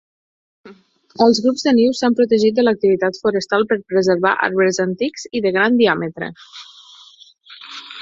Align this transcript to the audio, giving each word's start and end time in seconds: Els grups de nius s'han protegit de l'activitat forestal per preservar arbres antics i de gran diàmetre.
Els 1.25 1.41
grups 1.47 1.65
de 1.67 1.73
nius 1.79 2.01
s'han 2.03 2.17
protegit 2.21 2.57
de 2.61 2.65
l'activitat 2.65 3.21
forestal 3.27 3.67
per 3.75 3.79
preservar 3.93 4.35
arbres 4.51 4.83
antics 4.89 5.31
i 5.41 5.47
de 5.49 5.57
gran 5.61 5.81
diàmetre. 5.85 6.35